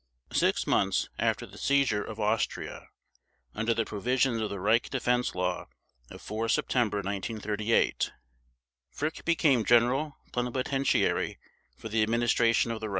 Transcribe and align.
Six 0.33 0.65
months 0.65 1.09
after 1.19 1.45
the 1.45 1.59
seizure 1.59 2.03
of 2.03 2.19
Austria, 2.19 2.87
under 3.53 3.71
the 3.75 3.85
provisions 3.85 4.41
of 4.41 4.49
the 4.49 4.59
Reich 4.59 4.89
Defense 4.89 5.35
Law 5.35 5.67
of 6.09 6.19
4 6.23 6.49
September 6.49 6.97
1938, 7.03 8.11
Frick 8.89 9.23
became 9.25 9.63
General 9.63 10.17
Plenipotentiary 10.33 11.37
for 11.77 11.87
the 11.87 12.01
Administration 12.01 12.71
of 12.71 12.79
the 12.79 12.87
Reich. 12.87 12.89